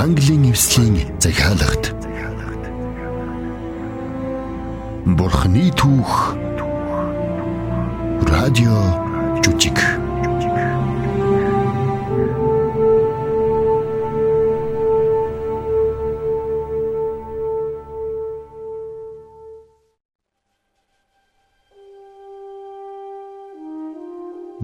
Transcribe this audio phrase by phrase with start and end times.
[0.00, 1.92] Евангелийн эвслийн захиалагт
[5.04, 6.32] Бурхны түүх.
[8.24, 8.80] Радио
[9.44, 9.76] жүжиг.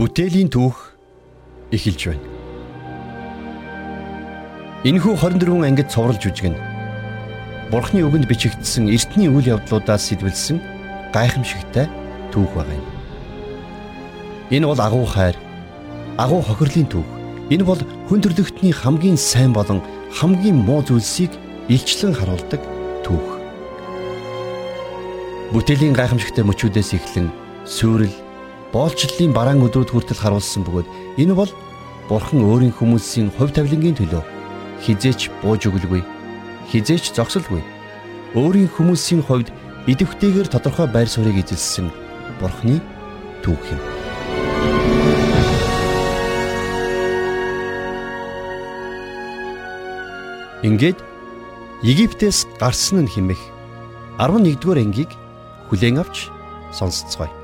[0.00, 0.96] Бүтээлийн түүх
[1.76, 2.35] эхэлж байна.
[4.86, 6.54] Энэхүү 24 ангид цовруулж үжигнэ.
[7.74, 10.62] Бурхны үгэнд бичигдсэн эртний үйл явдлуудаас сэтвэлсэн
[11.10, 11.90] гайхамшигтай
[12.30, 12.86] түүх байгаа юм.
[14.54, 15.34] Энэ бол агуу хайр,
[16.14, 17.08] агуу хохирлын түүх.
[17.50, 19.82] Энэ бол хүн төрлөختний хамгийн сайн болон
[20.14, 21.34] хамгийн муу зүйлсийг
[21.66, 22.62] илчлэн харуулдаг
[23.02, 23.42] түүх.
[25.50, 27.34] Бүтээлийн гайхамшигтай мөчүүдээс эхлэн
[27.66, 28.14] сүрэл,
[28.70, 30.86] боолчлолын бараан өдрүүд хүртэл харуулсан бөгөөд
[31.18, 31.50] энэ бол
[32.06, 34.35] Бурхан өөрийн хүмүүсийн хувь тавилангийн төлөө
[34.84, 36.02] хизээч бууж өгөлгүй
[36.70, 37.62] хизээч зогсолгүй
[38.34, 39.48] өөрийн хүмүүсийн хувьд
[39.86, 41.88] идэвхтэйгээр тодорхой байр суурийг эзэлсэн
[42.40, 42.82] бурхны
[43.42, 43.82] түүх юм.
[50.66, 50.98] Ингээд
[51.84, 53.38] Египтээс гарсан нь химэх
[54.18, 55.12] 11-р ангийг
[55.68, 56.32] хүлээн авч
[56.72, 57.35] сонсцгоё.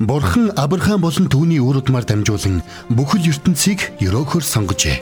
[0.00, 4.96] Бурхан Авраам болон түүний үр удмаар дамжуулан бүхэл ертөнцийг өрөөхөр сонгожээ.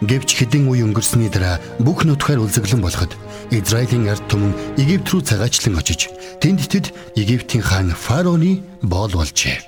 [0.00, 3.12] Гэвч хэдэн үе өнгөрсөний дараа бүх нутгаар үлзэглэн болоход
[3.52, 6.08] Израилийн ард түмэн Египт рүү цагаачлан очиж
[6.40, 9.60] тэнд тэд Египтийн хаан фараоны боол болжээ.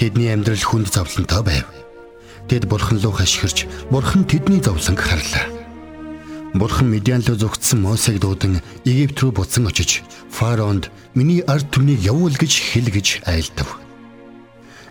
[0.00, 1.68] Тэдний амьдрал хүнд зовлонтой байв.
[2.48, 5.59] Тэд бурхан руу хашгирч бурхан тэдний зовлонг харлаа.
[6.54, 10.02] Бурхан Медиан руу зүгтсэн Мосег дуудан Египт рүү буцан очиж
[10.34, 13.78] фараонд миний ард түмнийг явуул гэж хэл гэж айлдав.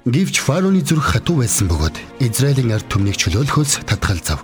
[0.07, 4.39] Гэвч фараоны зүрх хатуу байсан бөгөөд Израилийн ард түмнийг чөлөөлөхөөс татгалзав.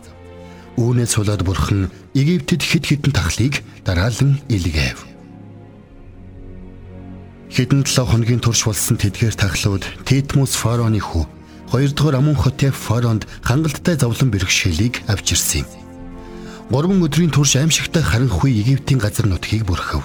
[0.76, 5.00] Үүнээс болоод Бурхан Египтэд хэд хэдэн тахлыг дараалан илгээв.
[7.48, 11.24] Хэдэн 7 хоногийн турш болсон тэдгээр тахлууд Тетмус фараоны хүү
[11.72, 15.85] хоёрдугаар Амун хотеп фараонд хангалттай зовлон бэрхшээлийг авчирсан юм.
[16.70, 20.02] Гурван өдрийн турш аимшигтай харанхуй Египтийн газар нутгийг бүрхэв.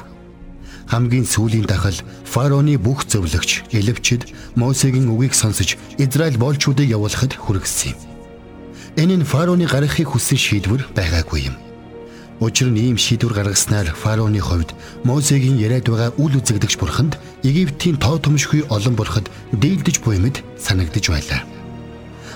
[0.92, 1.96] Хамгийн сүүлийн дахал
[2.28, 4.28] фараоны бүх зөвлөгч Элевчд
[4.60, 7.98] Мосегийн үгийг сонсож Израиль боолчуудыг явуулахад хүргэсэн юм.
[9.00, 11.56] Энэ нь фараоны гаргахыг хүссэн шийдвэр байгаагүй юм.
[12.44, 18.20] Учир нь ийм шийдвэр гаргаснаар фараоны хувьд Мосегийн яриад байгаа үл үзэгдэгч бурханд Египтийн тоо
[18.20, 21.40] томшгүй олон бурхад дээлдэж буй мэд санагдж байлаа.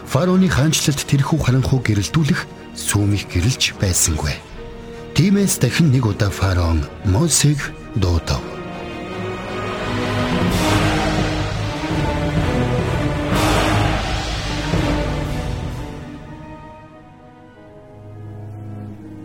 [0.08, 4.34] Фараоны хаанчлалд тэрхүү харанхуу гэрэлтүүлэх сүүмих гэрэлж байсангүй.
[5.14, 7.58] Тиймээс дахин нэг удаа фараон Мосег
[7.94, 8.42] дуудав.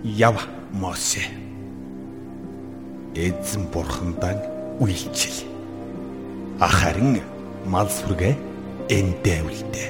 [0.03, 0.37] Яв
[0.71, 1.25] Мосе.
[3.15, 4.37] Эзэн бурхандан
[4.79, 5.47] үйлчил.
[6.59, 7.21] Ахарын
[7.65, 8.37] мал сүргэ
[8.89, 9.89] эндээ үлдээ.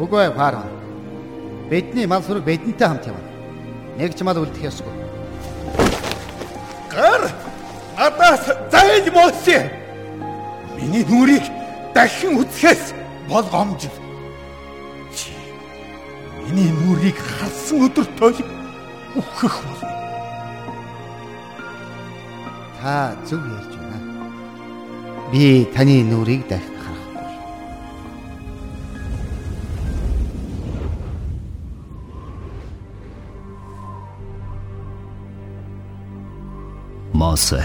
[0.00, 0.83] Үгүй фараон
[1.70, 3.30] Бидний мал сүрэг бидэнтэй хамт явна.
[3.96, 4.92] Нэг ч мал үлдэх ёсгүй.
[6.92, 7.32] Гар!
[7.96, 9.62] Надаас зайлж мөөсөө.
[10.76, 11.46] Миний нүрийг
[11.94, 12.92] дахин үзэхээс
[13.30, 13.88] бол гомж.
[15.16, 15.32] Чи
[16.44, 18.30] миний нүрийг харсан өдөртөө
[19.16, 19.94] үхэх болно.
[22.82, 23.98] Та зөв ярьж байна.
[25.32, 26.73] Би таны нүрийг дахин
[37.24, 37.64] Мосе.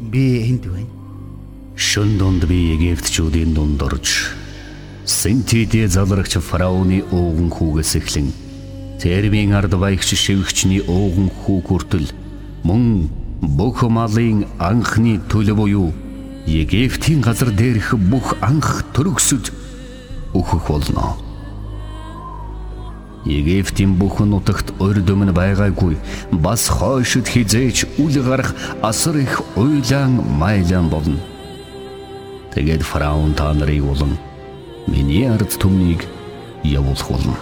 [0.00, 0.86] Би энд байна.
[1.74, 4.30] Шөн донд би Египтчүүдийн дунд орж
[5.04, 8.28] Синтидэ залрагч фараоны ууган хүүгээс эхлэн
[9.02, 12.06] Термийн ард баягч шивгчний ууган хүү хүртэл
[12.62, 13.10] мөн
[13.58, 15.90] бүх малын анхны төлөв буюу
[16.46, 19.50] Египтийн газар дээрх бүх анх төрөксөд
[20.38, 21.31] өөхөх болно.
[23.24, 25.94] Египтийн бүхэн нутагт урд өмнө байгаагүй
[26.42, 28.50] бас хойшид хизээч үл гарах
[28.82, 31.22] асар их уйлаан майлаан болно.
[32.50, 34.18] Тэгээд фараон та нарыг болон
[34.90, 36.02] миний ард түмнийг
[36.66, 37.36] явуулах болно.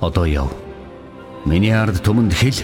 [0.00, 0.52] Одоо яв.
[1.46, 2.60] Миний ард түмэнд хэл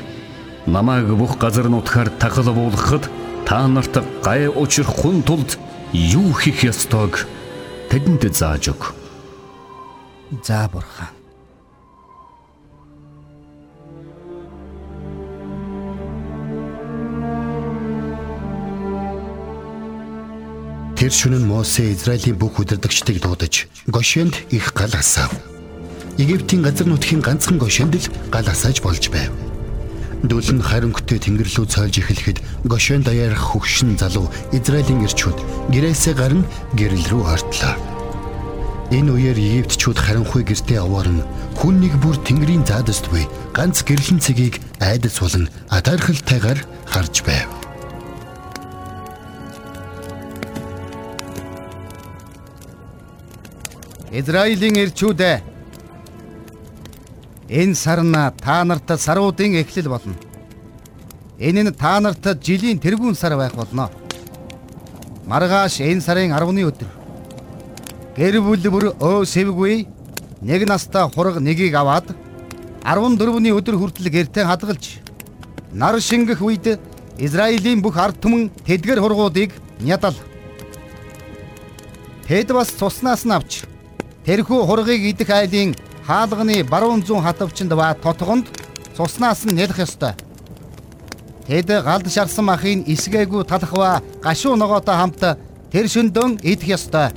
[0.67, 3.09] намайг бүх газар нутгаар тахал буулгахад
[3.49, 5.57] та нарт гай учрахгүй тулд
[5.93, 7.25] юу хийх ёстойг
[7.89, 9.06] тэдэнд зааж өг.
[10.31, 11.15] За бурхан.
[20.97, 25.31] Тэр шөнө нь Мосе Израилийн бүх удирдагчдыг дуудаж Гошенд их гал асаав.
[26.19, 29.31] Египтийн газар нутгийн ганцхан Гошенд л гал асааж болж байв.
[30.25, 36.49] Дүүл нь харанхуйтэй тэнгэр рүү цойлж эхлэхэд Гошен даяарх хөгшин залуу Израилийн ирчүүд гэрээсээ гарна
[36.75, 37.96] гэрэл рүү ортлоо.
[38.87, 41.19] Энэ үеэр Египтчүүд харанхуй гэртээ аваарн
[41.59, 47.51] хүн нэг бүр тэнгэрийн заадast буй ганц гэрлэн цэгийг айдас болон атаархалтайгаар харж байв.
[54.15, 55.37] Израилийн ирчүүдээ
[57.51, 60.15] энэ сарна та нарт саруудын эхлэл болно.
[61.43, 63.91] Энэ нь та нарт жилийн тэргүүн сар байх болно.
[65.27, 66.96] Маргааш энэ сарын 10-ны өдөр
[68.17, 69.87] гэр бүл бүр өө сэвгүй
[70.41, 72.17] нэг настай хураг нэгийг аваад
[72.81, 75.01] 14-ний өдөр хүртэл гэртээ хадгалж
[75.73, 76.81] нар шингэх үед
[77.21, 80.17] Израилийн бүх ард түмэн тэдгэр хургуудыг нядал.
[82.29, 83.65] Тэд бас цуснаас нь авч
[84.27, 88.51] Тэрхүү хургийг идэх айлын хаалганы баруун зүүн хатавчинд ба тотгонд
[88.97, 90.19] цуснаас нь нэлэх ёстой.
[91.47, 95.23] Тэд галд шарсан махын эсгээгүй талах ба гашуу ногоотой хамт
[95.71, 97.15] тэр шөндөн идэх ёстой.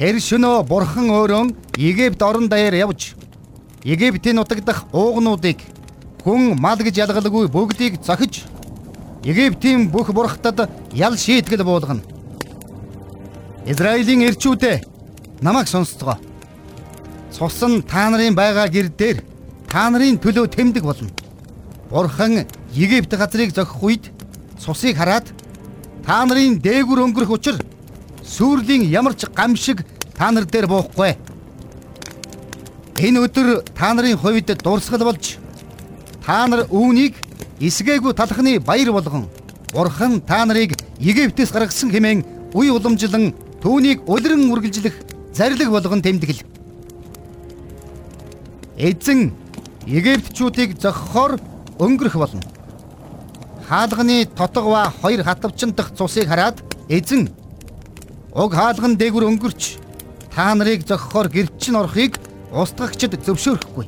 [0.00, 1.40] Тэр шөнөө бурхан өөрөө
[1.76, 3.10] Египт орон даяар явж
[3.84, 5.60] Египтийн нутаг дахь уугнуудыг
[6.24, 8.40] хүн мал гэж ялгалгүй бүгдийг зохиж
[9.28, 12.00] Египтийн бүх бурхтад ял шийтгэл буулгана.
[13.66, 14.80] Израилийн ирчүүдээ
[15.44, 16.16] намайг сонсцгоо.
[17.28, 19.20] Цус нь та нарын байгаа гэр дээр
[19.68, 21.12] та нарын төлөө тэмдэг болно.
[21.92, 24.08] Бурхан Египт газрыг зохих үед
[24.56, 25.28] цусыг хараад
[26.00, 27.60] та нарын дээгүр өнгөрөх учир
[28.24, 29.84] сүрлийн ямар ч гамшиг
[30.14, 31.16] та нар дээр буухгүй.
[33.00, 35.38] Энэ өдөр та нарын хувьд дурсгал болж
[36.24, 37.16] та нар үүнийг
[37.60, 39.28] эсгээгүй талхны баяр болгон
[39.72, 43.32] Бурхан та нарыг Египтээс гаргасан хэмээн үе уламжлан
[43.62, 44.94] түүнийг улиран үргэлжлэх
[45.32, 46.44] зарлиг болгон тэмдэглэв.
[48.76, 49.32] Эзэн
[49.86, 51.38] Египтчүүдийг зохихоор
[51.78, 52.42] өнгөрөх болно.
[53.68, 56.58] Хаалганы тотго ба хоёр хатавчин дахь цусыг хараад
[56.88, 57.30] эзэн
[58.34, 59.78] уг хаалган дээгүр өнгөрч
[60.34, 62.18] та нарыг зохихоор гэрчин орохыг
[62.54, 63.86] устгагчд зөвшөөрөхгүй.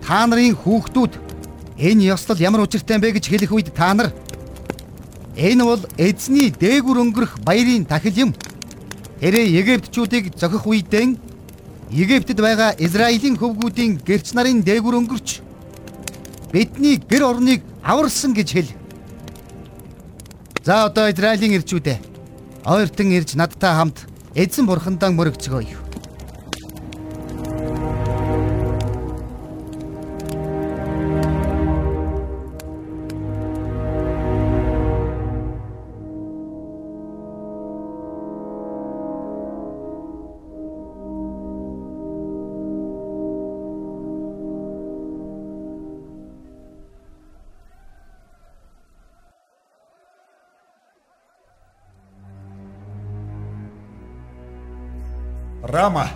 [0.00, 1.12] Та нарын хүүхдүүд
[1.76, 4.12] энэ ёслол ямар учиртай бэ гэж хэлэх үед та нар
[5.36, 8.32] энэ бол эзний дээгүр өнгөрөх баярын тахил юм
[9.20, 11.16] Тэрэ Египтчүүдийг зохих үедээ
[11.90, 15.40] Египтэд байгаа Израилийн хөвгүүдийн гэрч нарын дээгүр өнгөрч
[16.52, 18.70] бидний гэр орныг аварсан гэж хэл.
[20.64, 22.15] За одоо Израилийн ирчүүдээ
[22.66, 25.85] ойртон ирж надтай хамт эзэн бурхандаа мөрөгцгөөе.
[55.66, 56.10] Рама.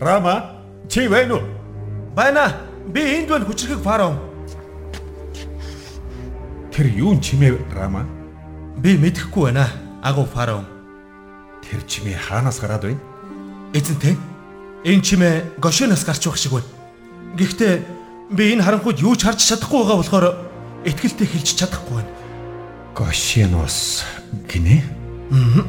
[0.00, 1.42] Рама, чи байна уу?
[2.16, 2.56] Байна.
[2.88, 4.18] Би энд байна хүчрхэг фараон.
[6.74, 8.06] Тэр юу чимээ Рама?
[8.76, 9.68] Би мэдэхгүй байна.
[10.02, 10.66] Агуу фараон.
[11.62, 13.00] Тэр чимээ хаанаас гараад байна?
[13.72, 14.18] Эзэнтэй.
[14.84, 16.66] Энэ чимээ Гошенаас гарч байх шиг байна.
[17.38, 17.74] Гэхдээ
[18.34, 20.26] би энэ харанхуйд юу ч харж чадахгүй байгаа болохоор
[20.90, 22.10] итгэлтэй хэлж чадахгүй байна.
[22.98, 24.02] Гошеноос
[24.50, 24.82] гинэ?
[25.30, 25.62] Аа.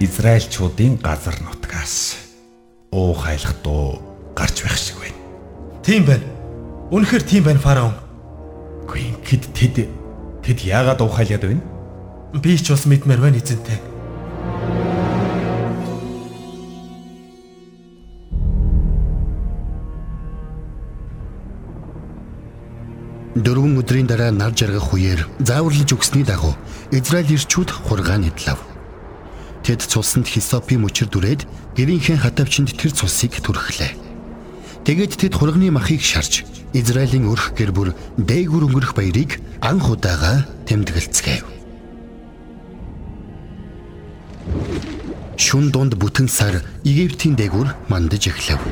[0.00, 1.36] Израильчуудын газар
[1.76, 2.16] нутгаас
[2.92, 4.00] уу хайлах дуу
[4.34, 5.16] гарч байх шиг байна.
[5.84, 6.24] Тийм байна.
[6.90, 7.94] Үнэхээр тийм байна фараон.
[8.88, 9.88] Ингэд тэд
[10.42, 11.62] тэд яагаад уу хайлаад байна?
[12.40, 13.80] Би ч бас мэдмээр байна эзэнтэй.
[23.36, 26.56] Дөрвөн өдрийн дараа нар жаргах үеэр зааварлаж өгсөний дагуу
[26.90, 28.75] Израиль ирчүүд хургаан идлав.
[29.66, 31.42] Тэд цусанд хисопи мөчөр дүрээд
[31.74, 33.98] гэрийнхээ хатавчинд тэр цусыг түрхлээ.
[34.86, 41.42] Тэгээд тэд хурганы махыг шарж Израилийн өрх гэр бүр дээгүр өнгөрөх баярыг анх удаага тэмдэглэцгээв.
[45.34, 48.62] Шүн дунд бүтэн сар Египтийн дээгүр мандаж эхлэв.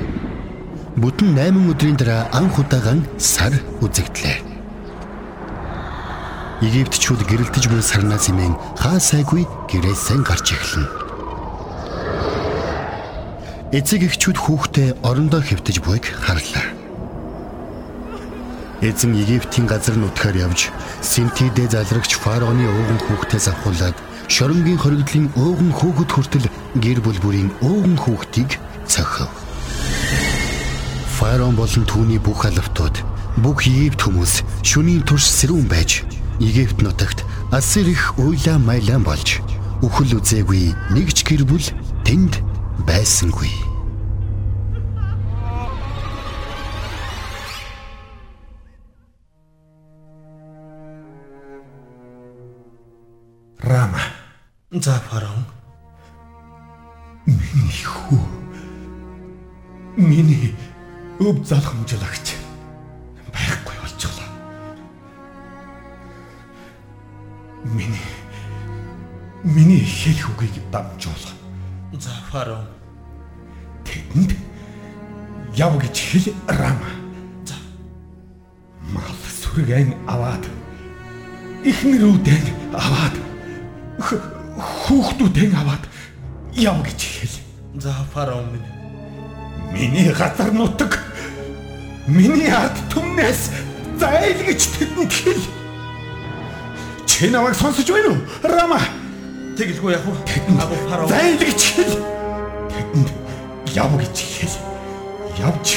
[0.94, 3.50] Бүтэн 8 өдрийн дараа анх удаагаан сар
[3.82, 4.53] үзэгдлээ.
[6.62, 10.86] Египтчүүд гэрэлтэж буй сарнаа зэмэн хаа сайгүй гэрээсээ гарч эхэлнэ.
[13.74, 16.62] Эцэг эхчүүд хүүхдээ орондоо хэвтэж буйг харлаа.
[18.78, 20.70] Эзэн Египтийн газар нутгаар явж
[21.02, 23.98] Синтидэ залрагч фараоны ууган хүүхдээс авахуулаад
[24.30, 26.46] шоронгийн хоригдлын ууган хүүхэд хүртэл
[26.78, 29.32] гэр бүл бүрийн ууган хүүхдийг цохив.
[31.18, 33.02] Фараон болон түүний бүх алавтууд
[33.42, 36.06] бүх Египт хүмүүс шөнийн турш сэрүүн байж
[36.40, 39.38] Египт нутагт асар их уйлаа майлаа болж
[39.82, 41.62] үхэл үзээгүй нэг ч гэр бүл
[42.02, 42.42] тэнд
[42.88, 43.52] байсангүй.
[53.62, 54.02] Рама.
[54.72, 55.46] За фараон.
[57.26, 58.18] Миний хүү.
[59.96, 60.52] Миний
[61.22, 62.33] өв залхамжлагч
[69.64, 71.24] миний хэл хүгийг дамжуул.
[71.92, 72.68] За фараон.
[73.84, 74.36] Тэдэнд
[75.56, 76.92] яв гэж хэл Рама.
[77.48, 77.56] За.
[78.92, 80.44] Мал сүргэн аваад
[81.64, 83.16] ихнэрүүдэн аваад
[84.00, 85.88] хүүхдүүдэн аваад
[86.52, 87.36] яв гэж хэл.
[87.80, 88.68] За фараон минь.
[89.72, 91.00] Миний газар нутаг
[92.06, 93.48] миний ард түмнээс
[93.96, 95.44] зайлгч тэдэнд хэл.
[97.06, 98.20] Чи намайг сонсож байна уу?
[98.42, 99.03] Рама
[99.54, 100.14] Тэгэлгүй яах вэ?
[100.58, 101.08] Агуу фараон.
[101.08, 101.94] зайлгч хэл.
[102.74, 103.10] Тэдэнд
[103.70, 104.56] яв гэж хэл.
[105.38, 105.68] Явж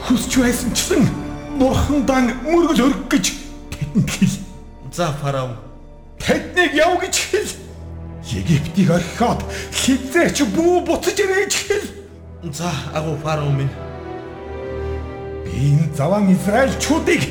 [0.00, 1.08] хүсч байсан чинь
[1.60, 3.36] бурхандан мөргөл өрг гэж
[3.68, 4.36] тэдэнд хэл.
[4.96, 5.60] За фараон.
[6.16, 7.52] Тэднийг яв гэж хэл.
[8.32, 9.44] Египтийг орхиод
[9.76, 11.86] хизээч бүү буцаж ирэй гэж хэл.
[12.48, 13.74] За агуу фараон минь.
[15.44, 17.28] Би энэ заван Израильчүүдийг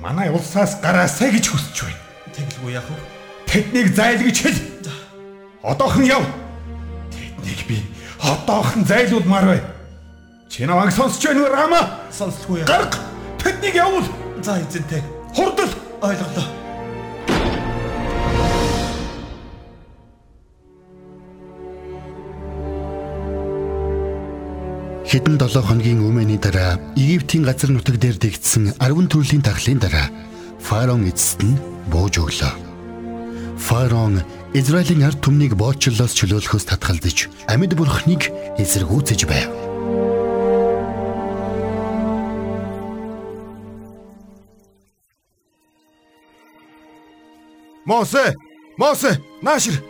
[0.00, 2.00] манай улсаас гараасай гэж хүсэж байна.
[2.32, 2.96] Тэгэлгүй яах вэ?
[3.44, 4.60] Тэднийг зайлгж хэл.
[5.62, 6.22] Одоохон яв.
[7.14, 7.78] Тэднийг би
[8.18, 9.60] одоохон зайлуулмаар бай.
[10.50, 11.80] Чи намайг сонсч байна уу, Рама?
[12.10, 12.64] Сонсдгүй.
[12.66, 12.98] Гарга.
[13.38, 14.04] Тэднийг явуул.
[14.42, 15.02] За эзэнтэй.
[15.34, 15.70] Хурдал.
[16.02, 16.46] Ойлголоо.
[25.06, 30.08] Хэдэн 7 хоногийн өмнөний дараа Египтийн газар нутаг дээр дэгдсэн 10 төрлийн тахлын дараа
[30.58, 31.60] фараон эцэст нь
[31.92, 32.52] бууж өглөө.
[33.60, 38.28] Фараон Израилийн ард түмнийг боочлолоос чөлөөлөхөөс татгалзаж амьд бурхныг
[38.60, 39.48] эсэргүүцэж байв.
[47.88, 48.36] Мосе!
[48.76, 49.16] Мосе!
[49.40, 49.80] Наашир!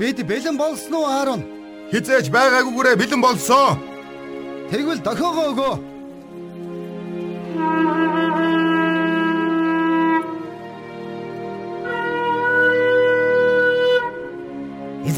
[0.00, 1.44] Бид бэлэн болсон уу Аарон?
[1.92, 3.76] Хизээж байгаагүйгээрээ бэлэн болсон.
[4.72, 5.74] Тэгвэл дохиогоо өгөө.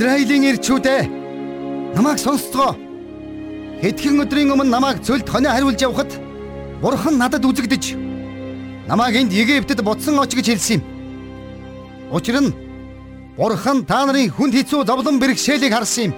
[0.03, 1.01] Израилийн ирчүүдээ
[1.95, 2.75] намайг сонсцгоо.
[3.79, 6.11] Хэдхэн өдрийн өмнө намайг цөлд хонио хариулж явхад
[6.83, 7.95] Бурхан надад үзэгдэж
[8.91, 10.83] намайг энд Египтэд буцсан оч гэж хэлсэн юм.
[12.11, 12.51] Учир нь
[13.39, 16.15] Бурхан та нарын хүнд хэцүү зовлон бэрхшээлийг харсан юм.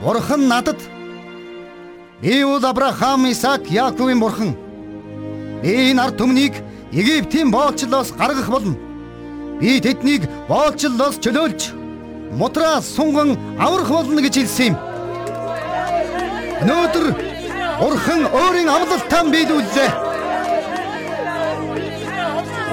[0.00, 0.80] Бурхан надад
[2.22, 4.56] би бол Авраам, Исаак, Яаковын Бурхан.
[5.60, 6.64] Би энэ ард түмнийг
[6.96, 8.72] Египтийн боолчлоос гаргах болно.
[9.60, 11.84] Би тэднийг боолчлоос чөлөөлж
[12.32, 14.76] мудраа сунган аврах болно гэж хэлсэн юм.
[16.62, 17.06] Өнөөдөр
[17.80, 19.90] Бурхан өөрийн амлалтаа биелүүллээ.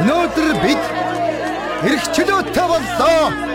[0.01, 0.83] Өнөөдөр бид
[1.89, 3.52] эрх чөлөөтэй боллоо.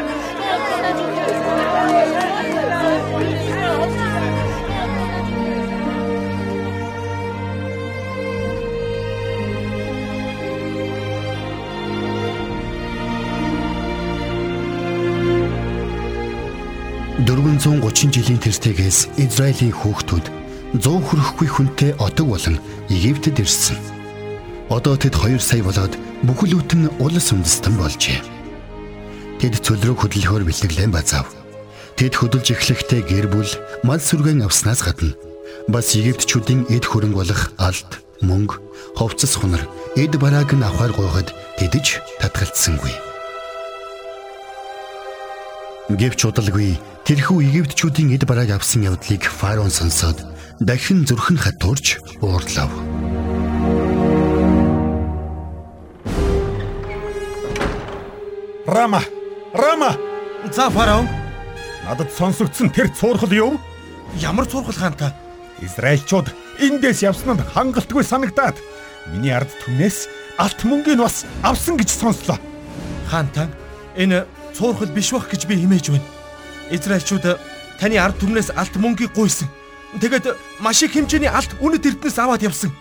[17.26, 20.26] 430 жилийн тэртегээс Израилийн хүүхдүүд
[20.78, 23.74] 100 хүрэхгүй хүнтэй отог болон Египтэд ирсэн.
[24.70, 28.22] Одоо тэд 2 сая болоод бүхэл бүтэн улс үндэстэн болжээ.
[29.42, 31.26] Тэд цөл рүү хөдлөхөөр бэлтгэлэн базав.
[31.98, 33.50] Тэд хөдөлж эхлэхдээ гэр бүл
[33.82, 35.18] мал сүргэн авснаас гадна
[35.66, 38.62] бас Египтчүүдийн эд хөрөнгө болох алд, мөнгө,
[38.94, 39.66] ховцос хунар,
[39.98, 43.07] эд барааг нь авахар гуйхад тэдэж татгалцсангүй.
[45.88, 46.76] Гэвч удалгүй
[47.08, 50.20] тэрхүү Египтчүүдийн эд барааг авсан явдлыг фараон сонсоод
[50.60, 52.68] дахин зүрхэн хатуурч уурлав.
[58.68, 59.00] Рама.
[59.56, 59.96] Рама.
[60.52, 61.08] За фараон.
[61.88, 63.56] Надад сонсогдсон тэр цуурхал юу?
[64.20, 65.16] Ямар цургал хаанта?
[65.64, 66.28] Израильчууд
[66.60, 68.60] эндээс явсан нь хангалтгүй санагдаад
[69.08, 70.04] миний ард түмнээс
[70.36, 72.36] алт мөнгийг бас авсан гэж сонслоо.
[73.08, 73.48] Хаантан
[73.96, 76.06] энэ цуурхал биш бах гэж би химээж байна.
[76.70, 77.38] Израильчууд
[77.80, 79.48] таны ард түмнээс алт мөнгийг гуйсан.
[80.00, 82.72] Тэгэд маш их хэмжээний алт үнэт эрдэнэс аваад явсан.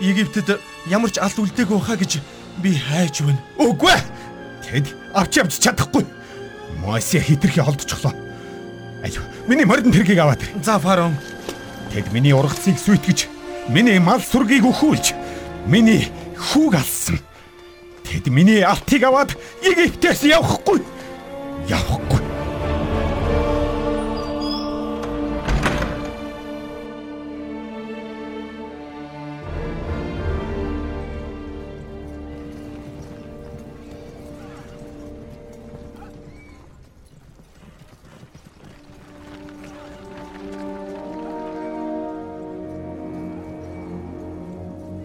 [0.00, 2.20] Египтэд ямар ч алт үлдээгүй хаа гэж
[2.60, 3.40] би хайж байна.
[3.56, 4.02] Үгүй ээ.
[4.64, 6.04] Тэд авч явж чадахгүй.
[6.84, 8.12] Мосе хитрхи олдчихлоо.
[9.04, 10.50] Аюу, миний мордон тэргийг аваад ир.
[10.64, 11.16] За фараон,
[11.94, 13.28] Тэд миний ургацыг сүйтгэж,
[13.70, 15.14] миний мал сүргийг өхүүлж,
[15.70, 17.20] миний хүүг алсан.
[18.02, 20.82] Тэд миний алтыг аваад Египтээс явахгүй.
[21.68, 22.20] Явахгүй.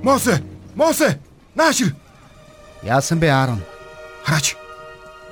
[0.04, 0.42] Мосе!
[0.76, 1.20] Мосе!
[1.56, 1.96] Наашир!
[2.84, 3.62] Яасан бэ Аарон?
[4.26, 4.56] Хараач.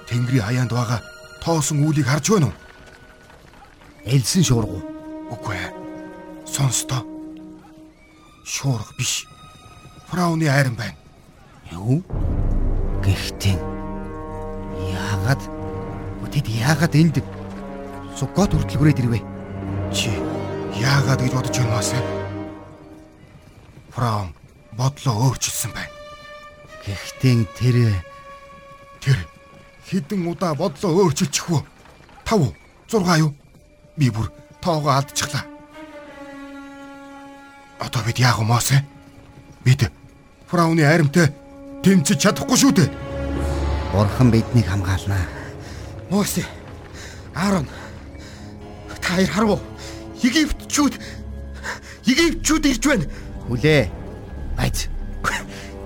[0.08, 1.17] Тэнгэрийн хаяанд байгаа
[1.48, 2.56] тоосон үүлийг харж байна уу?
[4.04, 4.84] Элсэн шуургу.
[5.32, 5.72] Үгүй ээ.
[6.44, 7.08] Сонстоо.
[8.44, 9.24] Шуурга биш.
[10.12, 11.00] Фрауны айран байна.
[11.72, 12.04] Юу?
[13.00, 13.56] Гэхдээ
[14.92, 15.42] яагаад
[16.28, 17.24] өдөд яагаад энд
[18.18, 19.24] Суккот хүртэл хүрээд ирвэ?
[19.96, 20.12] Чи
[20.84, 22.00] яагаад гэж бодож байна Мосе?
[23.96, 24.36] Фраун
[24.76, 25.96] бодлоо өөрчилсөн байна.
[26.84, 27.78] Гэхдээ тэр
[29.00, 29.37] Тэр
[29.88, 31.62] хідэн удаа бодлоо өөрчилчих үү?
[32.28, 32.52] 5
[32.92, 33.32] 6 юу?
[33.96, 34.28] Би бүр
[34.60, 35.48] тоогоо алдчихлаа.
[37.80, 38.84] Одоо бид яах вэ Мосе?
[39.64, 39.88] Бид
[40.52, 41.32] Фрауны айрамтай
[41.84, 42.90] тэмцэж чадахгүй шүү дээ.
[43.92, 45.24] Бурхан биднийг хамгаалнаа.
[46.12, 46.44] Мосе.
[47.36, 47.68] Аарон.
[49.02, 49.62] Та хоёр харав уу?
[50.24, 51.00] Египтчүүд
[52.08, 53.06] Египтчүүд ирж байна.
[53.48, 53.88] Хүлээ.
[54.60, 54.88] Байц.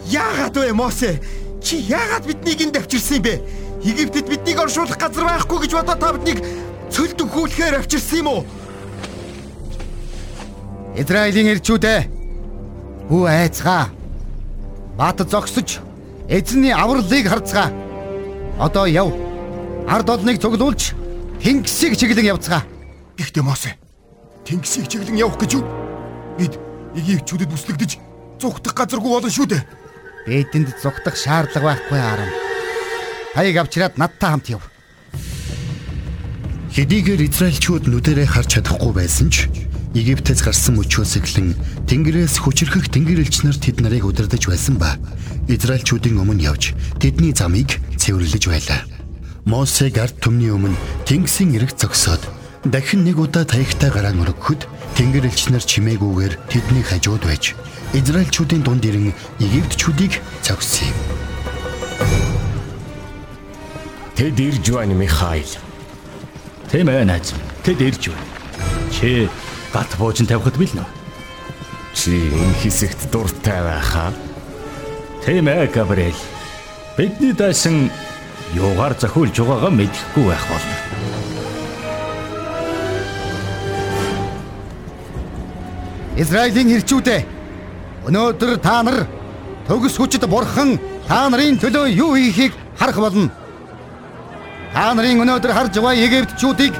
[0.10, 1.22] Яагаад вэ Мосе?
[1.62, 3.61] Чи яагаад биднийг энд авчирсан юм бэ?
[3.84, 6.40] Египтэд биднийг оршуулах газар байхгүй гэж бодоод та биднийг
[6.94, 8.42] цөлд өхүүлэхээр авчирсан юм уу?
[10.94, 12.00] Израилийн ирчүүдээ
[13.10, 13.90] хүү айцгаа.
[14.98, 15.80] Бат зогсож
[16.30, 17.74] эзний авралыг харцгаа.
[18.60, 19.10] Одоо яв.
[19.90, 20.94] Ард олныг цуглуулж
[21.42, 22.62] тэнгисийг чиглэн явцгаа.
[23.18, 23.74] Гэхдээ Мосе
[24.46, 25.66] тэнгисийг чиглэн явах гэж юу?
[26.38, 26.54] Бид
[26.94, 27.92] Египтчүүдэд бүслэгдэж
[28.38, 29.64] зүгтах газаргүй болно шүү дээ.
[30.28, 32.51] Бидэнд зогтох шаардлага байхгүй Аарон.
[33.34, 34.64] Хаяг авчираад надтай хамт яв.
[36.76, 39.48] Хэдийгээр Израильчууд нүдэрээ харж чадахгүй байсан ч
[39.96, 41.56] Египтээс гарсан мөчөөс эхлэн
[41.88, 44.96] Тэнгэрээс хүчрхэх тэнгэр элч нар тэд нарыг удирдах байсан ба
[45.52, 48.88] Израильчүүдийн өмнө явж тэдний замыг цэвэрлэж байлаа.
[49.44, 52.24] Мосе ард түмний өмнө Тэнгисийн эрэг зогсоод
[52.68, 57.56] дахин нэг удаа таягтай гараа өргөхөд тэнгэр элч нар чимээгүйгээр тэдний хажууд байж
[57.96, 59.12] Израильчүүдийн дунд ирэн
[59.44, 61.31] Египтчүүдийг цогсон юм.
[64.22, 65.50] Тэд ирж байна Михаил.
[66.70, 67.34] Тийм ээ найз.
[67.66, 68.30] Тэд ирж байна.
[68.94, 69.26] Чи
[69.74, 70.86] гат буужин тавихад билнэ.
[71.98, 74.14] Чи энэ хэсэгт дуртай байхаа.
[75.26, 76.22] Тийм ээ Габриэл.
[76.98, 77.90] Бидний дайсан
[78.54, 80.78] юугаар зохиулж байгаагаа мэдэхгүй байх болно.
[86.22, 87.26] Израилийн ирчүүдээ
[88.06, 89.10] өнөөдөр та нар
[89.66, 90.78] төгс хүчит бурхан
[91.10, 93.41] та нарын төлөө юу хийхийг харах болно.
[94.74, 96.74] Та нарын өнөөдөр харж байгаа Египтчүүдийг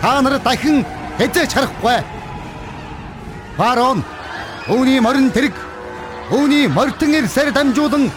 [0.00, 0.84] та нар дахин
[1.18, 2.00] хэзээч харахгүй.
[3.58, 4.00] Фараон
[4.68, 5.52] үүний морин тэрэг
[6.32, 8.08] үүний мортон ирсээр дамжуулан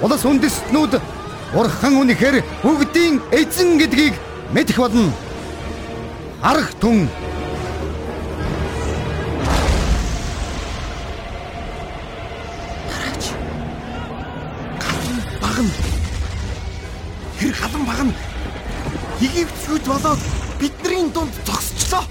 [0.00, 1.02] улас үндэстнүүд
[1.52, 4.14] бурхан үнэхээр бүгдийн эзэн гэдгийг
[4.54, 5.10] мэдэх болно.
[6.42, 7.08] Арх түн
[19.20, 20.20] Египтчүүд болоод
[20.60, 22.04] бидний дунд зогсчлоо.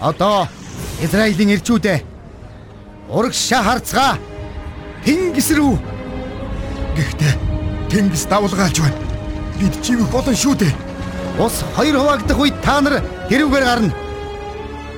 [0.00, 0.48] Одоо
[1.02, 1.98] Израилийн ирчүүдээ
[3.10, 4.12] урагшаа харцгаа
[5.04, 5.78] Тэнгис рүү
[6.94, 7.34] Гэхдээ
[7.90, 8.98] Тэнгис давлгаалж байна.
[9.58, 10.74] Бид чивэх болон шүү дээ.
[11.38, 13.94] ус хоёр хуваагдах үед та нар тэрүүгээр гарна.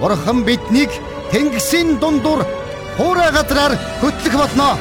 [0.00, 0.92] Бурхан биднийг
[1.32, 2.44] Тэнгисийн дундуур
[2.96, 4.76] хуурай газраар хөтлөх болно.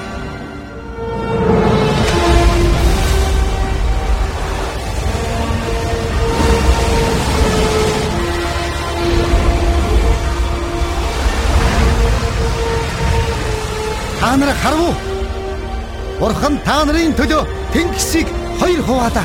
[14.36, 14.94] Та нар харав уу?
[16.20, 18.28] Бурхан та нарын төлөө Тэнгисийг
[18.60, 19.24] хоёр хуваалаа.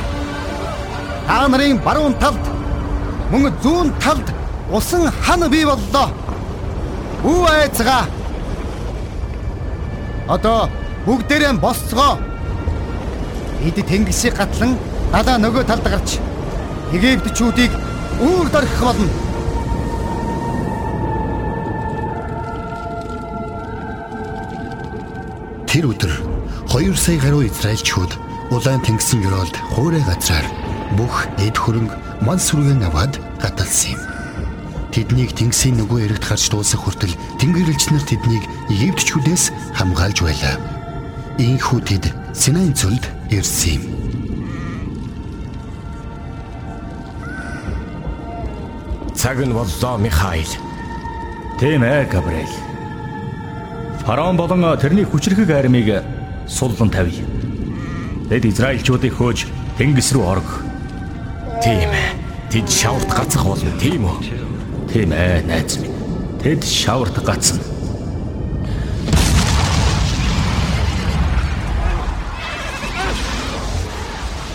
[1.27, 2.39] Та нарын баруун талд
[3.33, 4.31] мөн зүүн талд
[4.71, 6.15] усан хан бий боллоо.
[7.25, 8.07] Үу айцгаа.
[10.29, 10.71] Одоо
[11.07, 12.15] бүгдээрээ босцгоо.
[13.67, 14.79] Эд тэнгисийг гатлан
[15.11, 16.21] далаа нөгөө талд гарч
[16.95, 17.75] Египтчүүдийг
[18.23, 19.30] үүр дөрөх болно.
[25.81, 26.13] Тэр өдөр
[26.69, 28.13] 2 сая гаруй Израильчууд
[28.53, 30.45] улаан тэнгисийн ёроолд хуурай газраар
[30.93, 34.01] бүх эд хөрөнгө мал сүргэн аваад гаталсан юм.
[34.93, 40.61] Тэднийг тэнгисийн нөгөө эрэгт гарч дуусах хүртэл тэнгэрэлч нар тэднийг Египтчүүдээс хамгаалж байлаа.
[41.41, 43.85] Ийхүү тэд Синайн цөлд ирсэн юм.
[49.17, 50.53] Цаг нь боллоо Михаил.
[51.57, 52.70] Тийм ээ Габриэл.
[54.11, 56.03] Фараон болон тэрний хүчрхэг армийг
[56.49, 57.15] суллан тавь.
[58.27, 59.47] Тэд Израильчуудыг хөөж
[59.79, 60.67] тэнгис рүү орох.
[61.63, 62.19] Тийм ээ.
[62.51, 64.19] Тэд шаварт гацах болно, тийм үү?
[64.91, 65.95] Тийм ээ, найз минь.
[66.43, 67.63] Тэд шаварт гацна.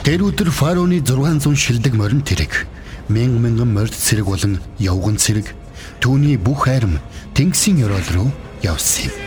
[0.03, 2.67] Тэр өдөр фараоны 600 шилдэг морин тэрэг,
[3.07, 5.55] мянган мянган морд цэрэг болон явган цэрэг
[6.03, 6.99] түүний бүх айрам
[7.31, 9.24] тэнгисийн ёроол руу явсан юм.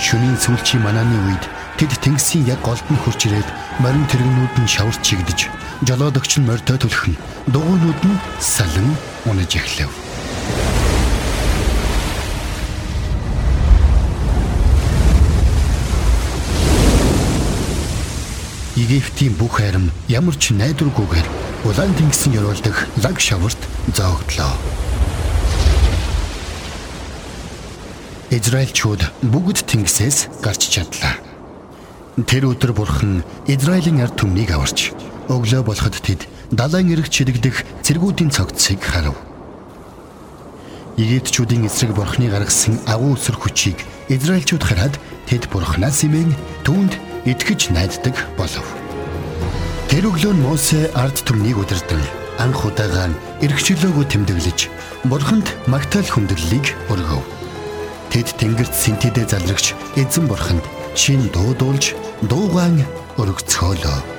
[0.00, 1.44] Шөнийн сүүлчийн манааны үед
[1.76, 3.48] тэд тэнгисийн яг голд нь хурж ирээд
[3.84, 5.52] морин тэрэгнүүд нь шаварч чигдэж,
[5.84, 7.20] жолоодогч нь морьтой түлхэн,
[7.52, 8.96] дугуйнууд нь салан
[9.28, 9.92] унаж эхлэв.
[18.80, 21.28] Египтийн бүх хайрам ямар ч найдваргүйгээр
[21.68, 23.60] улаан тэнгисийн ёроолдох лаг шаварт
[23.92, 24.56] зоогдлоо.
[28.30, 31.18] Израильчууд бүгд тэнгисээс гарч чадлаа.
[32.30, 34.94] Тэр өдөр бурхан Израилийн ард түмнийг аварч
[35.26, 39.18] өглөө болоход тэд далайн эрэг чирэгдэх цэргүүдийн цогцыг харав.
[40.94, 44.94] Египтчүүдийн эсрэг бурханы гаргасан агуу өсөр хүчийг Израильчууд хараад
[45.26, 46.30] тэд бурханаас имэн
[46.62, 46.94] түүнд
[47.26, 48.66] итгэж найддаг болов.
[49.90, 51.98] Тэр өглөө нь Мосе ард түмнийг удирдан
[52.38, 53.10] анх удаага
[53.42, 54.70] эргчлөөгөө тэмдэглэж
[55.10, 57.39] бурханд магтаал хүндэглэлийг өргөв.
[58.10, 60.64] Тэд тэнгэрт синтедэ залрагч эзэн бурханд
[60.98, 61.94] шин дуудуулж
[62.26, 62.82] дуугаан
[63.20, 64.09] өргөцөөлөө.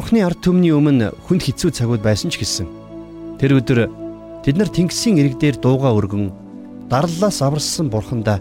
[0.00, 2.64] Бурхны ард түмний өмнө хүнд хэцүү цагууд байсан ч гэсэн
[3.36, 3.92] тэр өдөр
[4.40, 6.32] тэд нар Тэнгисийн ирэг дээр дууга өргөн
[6.88, 8.40] дарлалаас аварсан Бурхандаа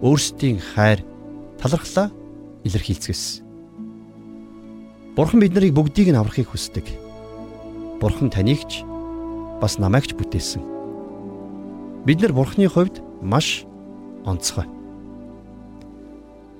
[0.00, 1.04] өөрсдийн хайр
[1.60, 2.08] талархлаа
[2.64, 3.44] илэрхийлцгээсэн.
[5.12, 6.88] Бурхан бид нарыг бүгдийг нь аврахыг хүсдэг.
[8.00, 8.80] Бурхан таныг ч
[9.60, 10.64] бас намайг ч бүтээсэн.
[12.08, 13.68] Бид нар Бурханы хувьд маш
[14.24, 14.64] онцгой.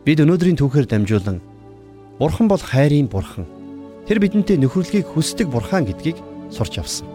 [0.04, 1.40] Бид өнөөдрийн түүхээр дамжуулан
[2.20, 3.48] Бурхан бол хайрын Бурхан
[4.04, 6.20] Тэр бидэнтэй нөхөрлөлийг хүсдэг бурхан гэдгийг
[6.52, 7.08] сурч авсан.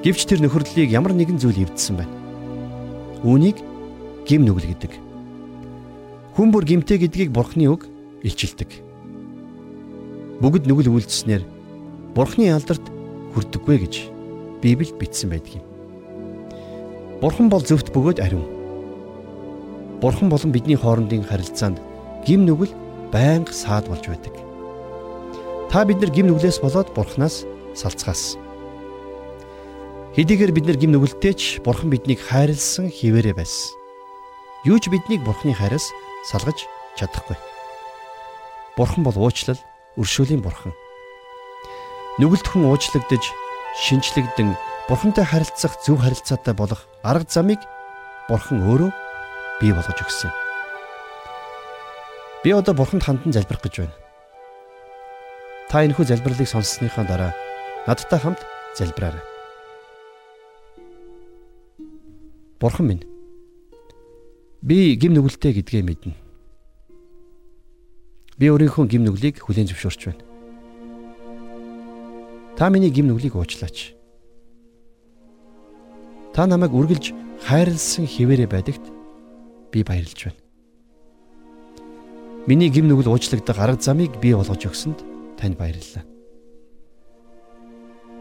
[0.00, 2.16] Гэвч тэр нөхөрлөлийг ямар нэгэн зүйл эвдсэн байна.
[3.20, 3.60] Үүнийг
[4.24, 4.92] гим нүгэл гэдэг.
[6.32, 7.84] Хүн бүр гимтэй гэдгийг бурхны үг
[8.24, 8.80] илчилдэг.
[10.40, 11.44] Бүгд нүгэл үйлдэснээр
[12.16, 12.88] бурхны алдарт
[13.36, 13.94] хүрдэггүй гэж
[14.64, 15.66] Библиэд бичсэн байдаг юм.
[17.20, 18.48] Бурхан бол зөвхт бөгөөд ариун.
[20.00, 21.76] Бурхан болон бидний хоорондын харилцаанд
[22.24, 22.72] гим нүгэл
[23.12, 24.51] байнга саад болж байдаг.
[25.72, 28.36] Та бид нар гим нүглээс болоод бурхнаас салцгаас.
[30.12, 33.72] Хэдийгээр бид нар гим нүгэлтэй ч бурхан биднийг хайрлсан хിവэрэ байсан.
[34.68, 35.88] Юу ч биднийг бурхны хайраас
[36.28, 36.68] салгаж
[37.00, 37.40] чадахгүй.
[38.76, 39.56] Бурхан бол уучлал,
[39.96, 40.76] өршөөлийн бурхан.
[42.20, 43.24] Нүгэлтхэн уучлагдж,
[43.80, 44.52] шинчлэгдэн
[44.92, 47.64] бурхантай харилцах зөв харилцаатай болох арга замыг
[48.28, 48.92] бурхан өөрөө
[49.64, 50.36] бий болгож өгсөн.
[52.44, 54.01] Би одоо бурханд хандан залбирах гэж байна.
[55.72, 57.32] Та энэхүү залбирлыг сонссныхаа дараа
[57.88, 58.44] надтай хамт
[58.76, 59.24] залбираарай.
[62.60, 63.04] Бурхан минь.
[64.60, 66.12] Би гим нүгэлтэй гэдгээ мэднэ.
[68.36, 70.24] Би өөрийнхөө гим нүглийг хүлээн зөвшөөрч байна.
[72.60, 73.96] Та миний гим нүглийг уучлаач.
[76.36, 77.16] Та намайг үргэлж
[77.48, 78.84] хайрлсан хിവэрэ байдагт
[79.72, 80.40] би баярлж байна.
[82.44, 85.11] Миний гим нүгэл уучлагдах арга замыг бий болгож өгсөнд
[85.42, 86.06] танд баярлалаа.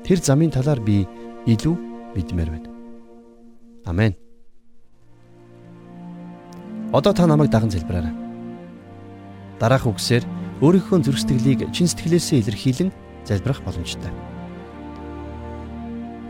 [0.02, 1.06] Тэр замын талаар би
[1.46, 1.76] илүү
[2.18, 2.70] мэдмээр байна.
[3.86, 4.18] Амен.
[6.90, 8.18] Одоо та намайг даган залбираарай.
[9.62, 10.26] дараах үгсээр
[10.66, 12.90] өөрийнхөө зүрх сэтгэлийг чин сэтгэлээсээ илэрхийлэн
[13.30, 14.10] залбирах боломжтой.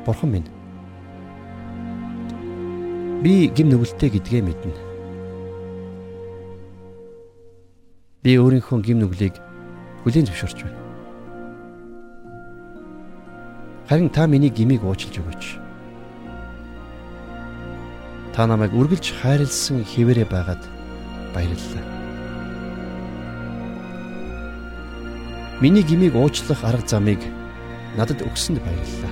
[0.04, 0.52] Бурхан минь
[3.24, 4.76] би гим нүгэлтэй гэдгээ мэднэ.
[8.28, 9.40] Би өөрийнхөө гим нүглийг
[10.04, 10.81] хүлээн зөвшөөрч байна.
[13.92, 15.44] Харин та миний гмийг уучлж өгөөч.
[18.32, 20.64] Та намайг үргэлж хайрлсан хിവэрэ байгаад
[21.36, 21.84] баярлалаа.
[25.60, 27.20] Миний гмийг уучлах арга замыг
[28.00, 29.12] надад өгсөнд баярлалаа.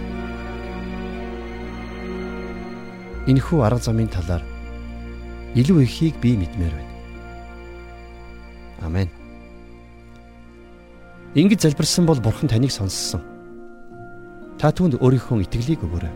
[3.27, 4.47] Энэхүү арга замын талаар
[5.59, 6.95] илүү ихийг би мэдмээр байна.
[8.87, 9.11] Амен.
[11.35, 13.38] Ингэж залбирсан бол Бурхан таныг сонссон.
[14.59, 16.13] Та түүнд өөрийнхөө итгэлийг өгөөрэй.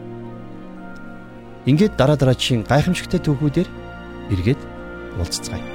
[1.71, 3.69] Ингээд дараа дараачийн гайхамшигтай түүхүүдээр
[4.36, 4.62] эргээд
[5.15, 5.72] уулзцгаая.